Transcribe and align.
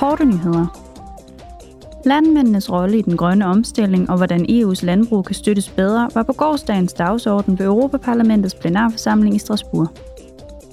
Korte 0.00 0.24
nyheder. 0.24 0.66
Landmændenes 2.04 2.72
rolle 2.72 2.98
i 2.98 3.02
den 3.02 3.16
grønne 3.16 3.46
omstilling 3.46 4.10
og 4.10 4.16
hvordan 4.16 4.40
EU's 4.40 4.84
landbrug 4.86 5.24
kan 5.24 5.34
støttes 5.34 5.68
bedre 5.68 6.10
var 6.14 6.22
på 6.22 6.32
gårsdagens 6.32 6.92
dagsorden 6.92 7.58
ved 7.58 7.66
Europaparlamentets 7.66 8.54
plenarforsamling 8.54 9.36
i 9.36 9.38
Strasbourg. 9.38 9.88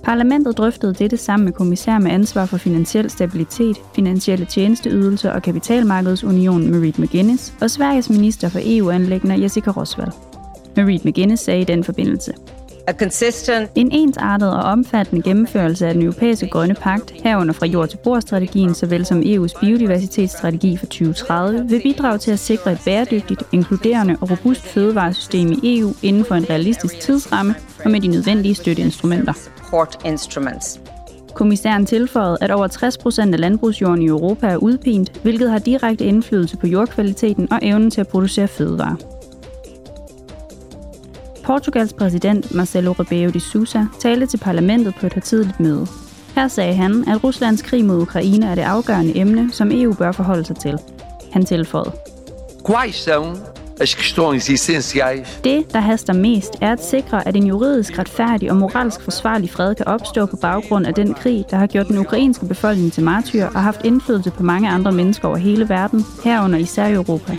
Parlamentet 0.04 0.58
drøftede 0.58 0.94
dette 0.94 1.18
sammen 1.18 1.46
med 1.46 1.54
kommissær 1.54 2.00
med 2.00 2.12
ansvar 2.12 2.46
for 2.46 2.58
finansiel 2.58 3.10
stabilitet, 3.10 3.78
finansielle 3.96 4.46
tjenesteydelser 4.46 5.32
og 5.32 5.42
kapitalmarkedsunionen 5.42 6.72
Marit 6.72 7.00
McGuinness 7.00 7.54
og 7.62 7.72
Sveriges 7.72 8.10
minister 8.10 8.50
for 8.50 8.60
EU-anlæggende 8.64 9.42
Jessica 9.42 9.72
Rosvald. 9.72 10.12
Marit 10.78 11.06
McGuinness 11.06 11.44
sagde 11.44 11.62
i 11.62 11.66
den 11.66 11.84
forbindelse, 11.84 12.34
a 12.88 12.94
consistent 12.94 13.70
en 13.76 13.92
ensartet 13.92 14.54
og 14.54 14.64
omfattende 14.64 15.22
gennemførelse 15.22 15.88
af 15.88 15.94
den 15.94 16.04
europæiske 16.04 16.48
grønne 16.48 16.76
pagt, 16.76 17.12
herunder 17.24 17.54
fra 17.54 17.66
jord 17.66 17.90
til 17.90 17.98
bord-strategien, 17.98 18.74
såvel 18.74 19.06
som 19.06 19.20
EU's 19.20 19.60
biodiversitetsstrategi 19.60 20.78
for 20.78 20.86
2030, 20.86 21.70
vil 21.70 21.82
bidrage 21.84 22.18
til 22.18 22.32
at 22.32 22.40
sikre 22.40 22.72
et 22.72 22.82
bæredygtigt, 22.86 23.44
inkluderende 23.52 24.18
og 24.22 24.32
robust 24.32 24.68
fødevaresystem 24.68 25.52
i 25.52 25.80
EU 25.80 25.94
inden 26.02 26.26
for 26.26 26.36
en 26.36 26.50
realistisk 26.50 27.00
tidsramme 27.00 27.56
og 27.86 27.92
med 27.92 28.02
de 28.02 28.08
nødvendige 28.08 28.56
støtteinstrumenter. 28.56 29.34
Kommissæren 31.34 31.86
tilføjede, 31.86 32.38
at 32.42 32.52
over 32.52 32.68
60 32.68 32.98
procent 32.98 33.34
af 33.34 33.40
landbrugsjorden 33.40 34.02
i 34.02 34.08
Europa 34.08 34.48
er 34.48 34.58
udpint, 34.58 35.18
hvilket 35.24 35.50
har 35.52 35.60
direkte 35.60 36.06
indflydelse 36.06 36.58
på 36.58 36.68
jordkvaliteten 36.68 37.52
og 37.52 37.60
evnen 37.62 37.92
til 37.92 38.02
at 38.02 38.08
producere 38.08 38.48
fødevarer. 38.48 39.17
Portugals 41.48 41.94
præsident 41.94 42.56
Marcelo 42.56 42.92
Rebelo 42.92 43.30
de 43.30 43.40
Sousa 43.40 43.86
talte 44.00 44.26
til 44.26 44.38
parlamentet 44.38 44.96
på 44.96 45.06
et 45.06 45.14
højtidligt 45.14 45.60
møde. 45.60 45.88
Her 46.36 46.48
sagde 46.48 46.74
han, 46.74 47.04
at 47.08 47.24
Ruslands 47.24 47.62
krig 47.62 47.86
mod 47.86 48.02
Ukraine 48.02 48.46
er 48.46 48.56
det 48.56 48.62
afgørende 48.62 49.18
emne, 49.18 49.52
som 49.52 49.72
EU 49.72 49.94
bør 49.94 50.12
forholde 50.12 50.46
sig 50.46 50.56
til. 50.56 50.80
Han 51.32 51.46
tilføjede, 51.46 51.92
Quais 52.70 53.10
são 53.10 53.38
as 53.82 53.96
questões 53.96 54.50
essenciais 54.50 55.40
Det, 55.44 55.74
der 55.74 55.80
haster 55.80 56.14
mest, 56.14 56.52
er 56.62 56.72
at 56.72 56.86
sikre, 56.86 57.28
at 57.28 57.36
en 57.36 57.48
juridisk 57.48 58.00
retfærdig 58.00 58.52
og 58.52 58.58
moralsk 58.58 59.02
forsvarlig 59.02 59.50
fred 59.50 59.76
kan 59.76 59.88
opstå 59.88 60.26
på 60.26 60.36
baggrund 60.36 60.88
af 60.88 60.94
den 60.94 61.14
krig, 61.14 61.46
der 61.50 61.58
har 61.58 61.68
gjort 61.68 61.88
den 61.88 61.98
ukrainske 61.98 62.46
befolkning 62.46 62.94
til 62.94 63.04
martyr 63.04 63.46
og 63.46 63.64
haft 63.64 63.86
indflydelse 63.86 64.32
på 64.32 64.44
mange 64.44 64.70
andre 64.70 64.92
mennesker 64.92 65.28
over 65.28 65.38
hele 65.38 65.70
verden, 65.70 66.06
herunder 66.24 66.60
især 66.60 66.86
i 66.88 66.94
Europa. 66.94 67.38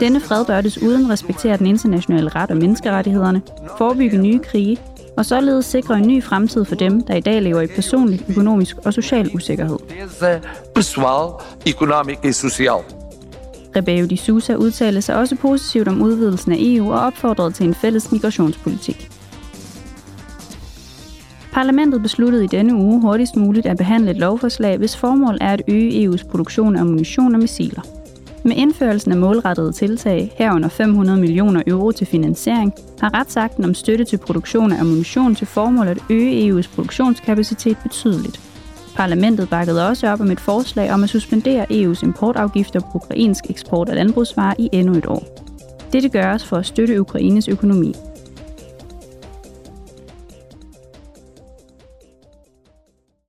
Denne 0.00 0.20
fred 0.20 0.44
bør 0.44 0.60
desuden 0.60 1.10
respektere 1.10 1.56
den 1.56 1.66
internationale 1.66 2.28
ret 2.28 2.50
og 2.50 2.56
menneskerettighederne, 2.56 3.42
forebygge 3.78 4.18
nye 4.18 4.38
krige 4.38 4.78
og 5.16 5.26
således 5.26 5.66
sikre 5.66 5.98
en 5.98 6.06
ny 6.08 6.22
fremtid 6.22 6.64
for 6.64 6.74
dem, 6.74 7.00
der 7.00 7.14
i 7.14 7.20
dag 7.20 7.42
lever 7.42 7.60
i 7.60 7.66
personlig, 7.66 8.24
økonomisk 8.28 8.76
og 8.84 8.94
social 8.94 9.30
usikkerhed. 9.34 9.76
e. 11.66 12.70
Rebeo 13.76 14.06
de 14.06 14.16
Sousa 14.16 14.54
udtalte 14.54 15.02
sig 15.02 15.16
også 15.16 15.36
positivt 15.36 15.88
om 15.88 16.02
udvidelsen 16.02 16.52
af 16.52 16.56
EU 16.60 16.92
og 16.92 17.00
opfordrede 17.00 17.52
til 17.52 17.66
en 17.66 17.74
fælles 17.74 18.12
migrationspolitik. 18.12 19.10
Parlamentet 21.52 22.02
besluttede 22.02 22.44
i 22.44 22.46
denne 22.46 22.74
uge 22.74 23.00
hurtigst 23.00 23.36
muligt 23.36 23.66
at 23.66 23.76
behandle 23.76 24.10
et 24.10 24.16
lovforslag, 24.16 24.76
hvis 24.76 24.96
formål 24.96 25.38
er 25.40 25.52
at 25.52 25.62
øge 25.68 26.08
EU's 26.08 26.28
produktion 26.30 26.76
af 26.76 26.80
ammunition 26.80 27.34
og 27.34 27.40
missiler. 27.40 27.95
Med 28.46 28.56
indførelsen 28.56 29.12
af 29.12 29.18
målrettede 29.18 29.72
tiltag, 29.72 30.34
herunder 30.38 30.68
500 30.68 31.18
millioner 31.18 31.62
euro 31.66 31.92
til 31.92 32.06
finansiering, 32.06 32.74
har 33.00 33.20
retsakten 33.20 33.64
om 33.64 33.74
støtte 33.74 34.04
til 34.04 34.16
produktion 34.16 34.72
af 34.72 34.80
ammunition 34.80 35.34
til 35.34 35.46
formål 35.46 35.88
at 35.88 35.98
øge 36.10 36.50
EU's 36.50 36.74
produktionskapacitet 36.74 37.76
betydeligt. 37.82 38.40
Parlamentet 38.96 39.48
bakkede 39.48 39.88
også 39.88 40.08
op 40.08 40.20
om 40.20 40.30
et 40.30 40.40
forslag 40.40 40.92
om 40.92 41.02
at 41.02 41.08
suspendere 41.08 41.66
EU's 41.72 42.04
importafgifter 42.04 42.80
på 42.80 42.86
ukrainsk 42.94 43.50
eksport 43.50 43.88
af 43.88 43.94
landbrugsvarer 43.94 44.54
i 44.58 44.68
endnu 44.72 44.94
et 44.94 45.06
år. 45.06 45.22
Dette 45.92 46.08
gøres 46.08 46.44
for 46.44 46.56
at 46.56 46.66
støtte 46.66 47.00
Ukraines 47.00 47.48
økonomi. 47.48 47.94